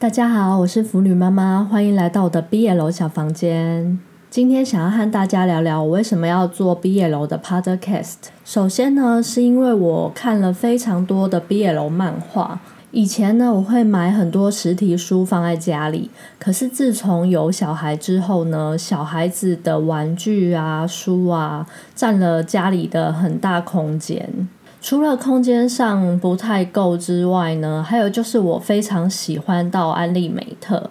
[0.00, 3.98] 大家好，我是腐女妈妈，欢迎来到我的 BL 小房间。
[4.30, 8.14] 今天想要和大家聊聊我为什么要做 BL 的 Podcast。
[8.42, 12.58] 首先呢，是因为我看了非常多的 BL 漫画。
[12.92, 16.10] 以前呢，我会买很多实体书放在家里。
[16.38, 24.48] 可是自从有小孩之后呢，小孩子的玩具啊、书啊，占了家里的很大空间。
[24.80, 30.90] 除了空间上不太够之外呢，还有就是我非常喜欢到安利美特，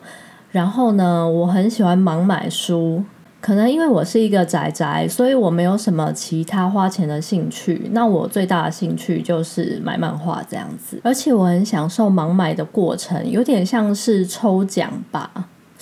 [0.52, 3.04] 然后呢，我很喜欢盲买书。
[3.42, 7.90] 可能因为我是一个宅宅，所以我没有什么其他花钱的兴趣。
[7.94, 15.32] 那我最大的兴趣就是买漫画这样子，而且我很享受盲买的过程，有点像是抽奖吧。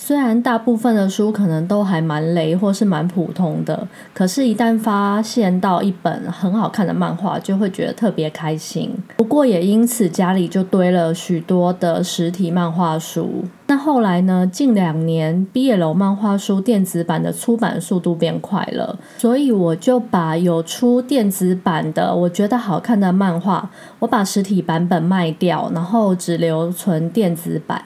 [0.00, 8.94] 虽然大部分的书可能都还蛮雷或是蛮普通的，可是，一旦发现到一本很好看的漫画，就会觉得特别开心。
[9.16, 13.44] 不过，也因此家里就堆了许多的实体漫画书。
[13.66, 14.46] 那后来呢？
[14.46, 23.68] 近两年毕业楼漫画书电子版的出版速度变快了，所以我就把有出电子版的我觉得好看的漫画，
[23.98, 27.82] 我把实体版本卖掉，然后只留存电子版。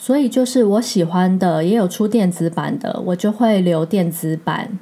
[0.00, 4.78] 所以就是我喜欢的也有出电子版的，我就会留电子版。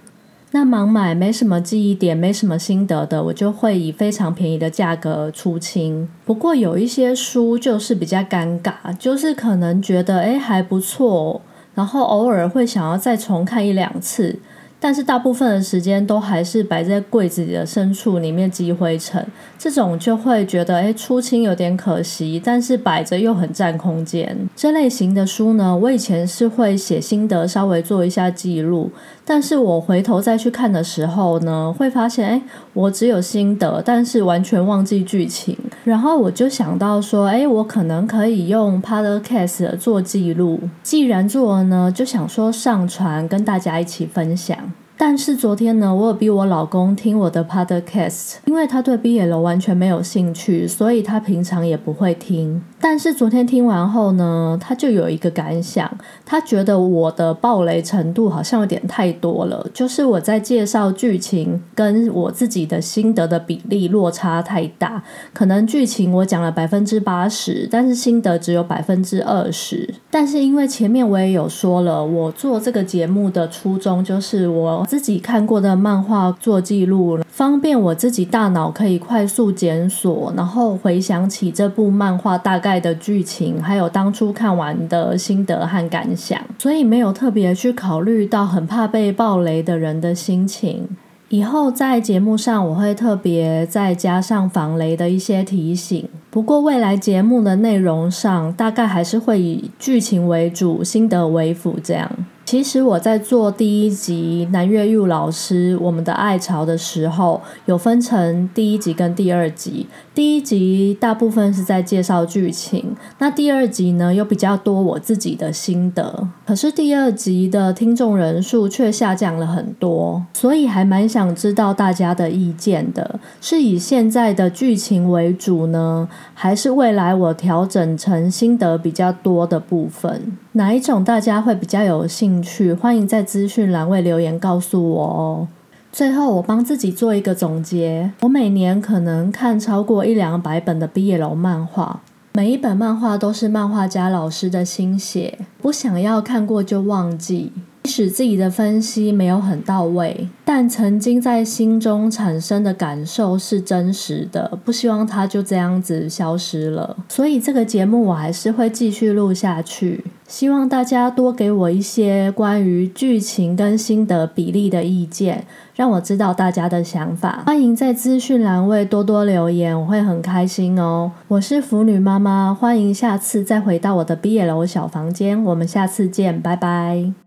[0.53, 6.09] 那盲买没什么记忆点、没什么心得的，我就会以非常便宜的价格出清。
[6.25, 11.41] 不过有一些书就是比较尴尬，就是可能觉得诶还不错，
[11.75, 14.39] 然后偶尔会想要再重看一两次。
[14.79, 19.27] 但是大部分的时间都还是摆在柜子里的深处里面积灰尘，
[19.59, 24.37] 这种就会觉得哎出清有点可惜，但是摆着又很占空间。
[24.55, 28.91] 这类型的书呢，我以前是会写心得，稍微做一下记录，
[29.25, 32.43] 但是我回头再去看的时候呢，会发现哎
[32.75, 35.57] 我只有心得，但是完全忘记剧情。
[35.85, 44.57] 然后我就想到说，哎我可能可以用 Podcast 做记录，既然做了呢，就想说上传跟大家一起分享。
[44.99, 52.63] 但是昨天呢，我有逼我老公听我的 podcast，因为他对 BL 完全没有兴趣，所以他平常也不会听。
[52.89, 55.91] 但是昨天听完后呢，他就有一个感想，
[56.25, 65.03] 他觉得我的暴雷程度好像有点太多了，就是我在介绍剧情跟我自己的心得的比例落差太大，
[65.35, 69.93] 可能剧情我讲了百分之八十，但是心得只有百分之二十。
[70.09, 82.76] 但是因为前面我也有说了，我做这个节目的初衷就是我自己看过的漫画做记录，方便我自己大脑可以快速检索，然后回想起这部漫画大概。
[82.79, 90.89] 的剧情，还有当初看完的心得和感想，所以没有特别去考虑到很怕被暴雷的人的心情。
[91.29, 96.09] 以后在节目上我会特别再加上防雷的一些提醒。
[96.31, 102.09] 不过未来节目的内容上，大概还是会以剧情为主，心得为辅这样。
[102.47, 109.89] 其实我在做第一集南岳佑老师我们的爱巢的时候，有分成第一集跟第二集。
[110.15, 116.29] 第一集大部分是在介绍剧情，那第二集呢又比较多我自己的心得。
[116.47, 130.39] 可是第二集的听众人数却下降了很多，所以还蛮想知道大家的意见的，是以现在的剧情为主呢，还是未来我调整成心得比较多的部分？
[130.53, 132.73] 哪一种大家会比较有兴趣？
[132.73, 135.49] 欢迎在资讯栏位留言告诉我哦。
[135.93, 142.03] 最后，我帮自己做一个总结：我每年可能看超过一两百本的毕业楼漫画，
[142.35, 147.53] 每一本漫画都是漫画家老师的心血，不想要看过就忘记。
[147.85, 156.97] 即使自己的分析没有很到位，但曾经在心中产生的感受是真实的，不希望它就这样子消失了。
[157.09, 167.43] 所以这个节目我还是会继续录下去，希望大家多给我一些关于剧情跟心得比例的意见，让我知道大家的想法。
[167.47, 171.13] 欢迎在资讯栏位多多留言，我会很开心哦。
[171.29, 177.26] 我是腐女妈妈，欢迎下次再回到我的 B L 小房间，我们下次见，拜拜。